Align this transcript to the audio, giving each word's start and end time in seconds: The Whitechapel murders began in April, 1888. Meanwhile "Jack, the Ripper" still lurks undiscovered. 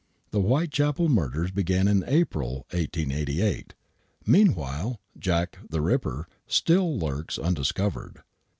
The 0.31 0.41
Whitechapel 0.41 1.09
murders 1.09 1.51
began 1.51 1.87
in 1.87 2.03
April, 2.07 2.65
1888. 2.71 3.75
Meanwhile 4.25 4.99
"Jack, 5.19 5.59
the 5.69 5.79
Ripper" 5.79 6.27
still 6.47 6.97
lurks 6.97 7.37
undiscovered. 7.37 8.23